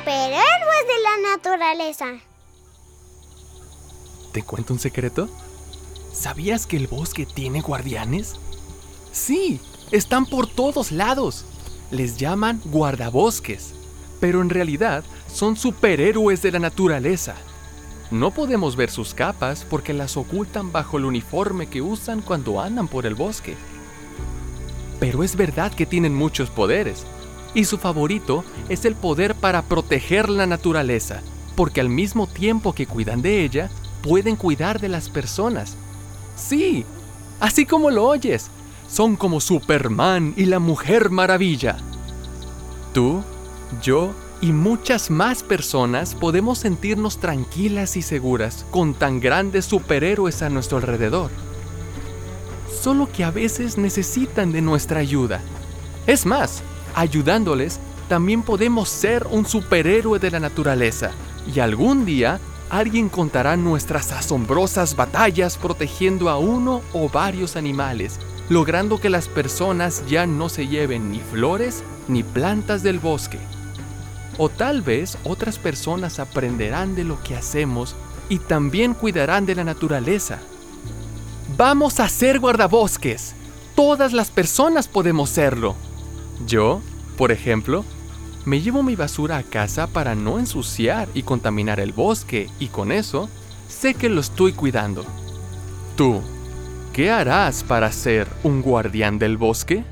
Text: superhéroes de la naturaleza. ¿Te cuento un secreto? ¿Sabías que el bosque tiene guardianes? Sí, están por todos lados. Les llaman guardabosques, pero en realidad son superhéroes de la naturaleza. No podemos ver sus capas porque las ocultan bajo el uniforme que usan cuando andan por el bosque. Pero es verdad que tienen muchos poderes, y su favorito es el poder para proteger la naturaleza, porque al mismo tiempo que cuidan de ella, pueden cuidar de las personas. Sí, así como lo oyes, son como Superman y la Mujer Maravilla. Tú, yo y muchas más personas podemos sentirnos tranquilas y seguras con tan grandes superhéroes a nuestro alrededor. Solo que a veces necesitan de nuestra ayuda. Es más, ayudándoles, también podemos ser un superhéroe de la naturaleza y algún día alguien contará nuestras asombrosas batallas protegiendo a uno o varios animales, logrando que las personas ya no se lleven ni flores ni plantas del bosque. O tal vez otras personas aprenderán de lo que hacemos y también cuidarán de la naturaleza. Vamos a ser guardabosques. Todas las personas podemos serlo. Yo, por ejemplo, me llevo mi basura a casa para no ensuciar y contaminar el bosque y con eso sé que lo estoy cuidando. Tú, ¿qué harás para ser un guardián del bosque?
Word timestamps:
superhéroes 0.00 0.86
de 0.86 1.02
la 1.02 1.30
naturaleza. 1.34 2.06
¿Te 4.32 4.42
cuento 4.42 4.72
un 4.72 4.78
secreto? 4.78 5.28
¿Sabías 6.12 6.66
que 6.66 6.78
el 6.78 6.86
bosque 6.86 7.26
tiene 7.26 7.60
guardianes? 7.60 8.36
Sí, 9.12 9.60
están 9.90 10.24
por 10.24 10.46
todos 10.46 10.90
lados. 10.90 11.44
Les 11.90 12.16
llaman 12.16 12.62
guardabosques, 12.64 13.74
pero 14.20 14.40
en 14.40 14.48
realidad 14.48 15.04
son 15.30 15.56
superhéroes 15.56 16.40
de 16.40 16.52
la 16.52 16.60
naturaleza. 16.60 17.34
No 18.10 18.30
podemos 18.30 18.76
ver 18.76 18.90
sus 18.90 19.12
capas 19.12 19.66
porque 19.68 19.92
las 19.92 20.16
ocultan 20.16 20.72
bajo 20.72 20.96
el 20.96 21.04
uniforme 21.04 21.66
que 21.66 21.82
usan 21.82 22.22
cuando 22.22 22.60
andan 22.60 22.88
por 22.88 23.04
el 23.04 23.14
bosque. 23.14 23.54
Pero 24.98 25.22
es 25.22 25.36
verdad 25.36 25.72
que 25.72 25.86
tienen 25.86 26.14
muchos 26.14 26.48
poderes, 26.48 27.04
y 27.54 27.64
su 27.64 27.78
favorito 27.78 28.44
es 28.68 28.84
el 28.84 28.94
poder 28.94 29.34
para 29.34 29.62
proteger 29.62 30.28
la 30.28 30.46
naturaleza, 30.46 31.22
porque 31.56 31.80
al 31.80 31.88
mismo 31.88 32.26
tiempo 32.26 32.72
que 32.72 32.86
cuidan 32.86 33.22
de 33.22 33.44
ella, 33.44 33.70
pueden 34.02 34.36
cuidar 34.36 34.80
de 34.80 34.88
las 34.88 35.08
personas. 35.08 35.76
Sí, 36.36 36.84
así 37.38 37.66
como 37.66 37.90
lo 37.90 38.06
oyes, 38.06 38.50
son 38.88 39.16
como 39.16 39.40
Superman 39.40 40.34
y 40.36 40.46
la 40.46 40.58
Mujer 40.58 41.10
Maravilla. 41.10 41.76
Tú, 42.92 43.22
yo 43.82 44.12
y 44.40 44.52
muchas 44.52 45.10
más 45.10 45.42
personas 45.42 46.14
podemos 46.14 46.58
sentirnos 46.58 47.18
tranquilas 47.18 47.96
y 47.96 48.02
seguras 48.02 48.64
con 48.70 48.94
tan 48.94 49.20
grandes 49.20 49.66
superhéroes 49.66 50.42
a 50.42 50.48
nuestro 50.48 50.78
alrededor. 50.78 51.30
Solo 52.80 53.10
que 53.12 53.24
a 53.24 53.30
veces 53.30 53.76
necesitan 53.76 54.52
de 54.52 54.62
nuestra 54.62 55.00
ayuda. 55.00 55.42
Es 56.06 56.24
más, 56.24 56.62
ayudándoles, 57.00 57.80
también 58.08 58.42
podemos 58.42 58.88
ser 58.88 59.26
un 59.30 59.46
superhéroe 59.46 60.18
de 60.18 60.30
la 60.30 60.40
naturaleza 60.40 61.12
y 61.52 61.60
algún 61.60 62.04
día 62.04 62.40
alguien 62.68 63.08
contará 63.08 63.56
nuestras 63.56 64.12
asombrosas 64.12 64.94
batallas 64.96 65.56
protegiendo 65.56 66.28
a 66.28 66.36
uno 66.36 66.82
o 66.92 67.08
varios 67.08 67.56
animales, 67.56 68.18
logrando 68.50 69.00
que 69.00 69.08
las 69.08 69.28
personas 69.28 70.04
ya 70.08 70.26
no 70.26 70.48
se 70.48 70.68
lleven 70.68 71.10
ni 71.10 71.20
flores 71.20 71.82
ni 72.06 72.22
plantas 72.22 72.82
del 72.82 72.98
bosque. 72.98 73.38
O 74.36 74.48
tal 74.48 74.82
vez 74.82 75.16
otras 75.24 75.58
personas 75.58 76.18
aprenderán 76.18 76.94
de 76.94 77.04
lo 77.04 77.22
que 77.22 77.34
hacemos 77.34 77.96
y 78.28 78.38
también 78.38 78.92
cuidarán 78.92 79.46
de 79.46 79.54
la 79.54 79.64
naturaleza. 79.64 80.38
Vamos 81.56 81.98
a 81.98 82.08
ser 82.08 82.40
guardabosques. 82.40 83.34
Todas 83.74 84.12
las 84.12 84.30
personas 84.30 84.86
podemos 84.86 85.30
serlo. 85.30 85.74
Yo, 86.46 86.80
por 87.20 87.32
ejemplo, 87.32 87.84
me 88.46 88.62
llevo 88.62 88.82
mi 88.82 88.96
basura 88.96 89.36
a 89.36 89.42
casa 89.42 89.86
para 89.88 90.14
no 90.14 90.38
ensuciar 90.38 91.06
y 91.12 91.22
contaminar 91.22 91.78
el 91.78 91.92
bosque 91.92 92.48
y 92.58 92.68
con 92.68 92.90
eso 92.90 93.28
sé 93.68 93.92
que 93.92 94.08
lo 94.08 94.22
estoy 94.22 94.54
cuidando. 94.54 95.04
Tú, 95.98 96.22
¿qué 96.94 97.10
harás 97.10 97.62
para 97.62 97.92
ser 97.92 98.26
un 98.42 98.62
guardián 98.62 99.18
del 99.18 99.36
bosque? 99.36 99.84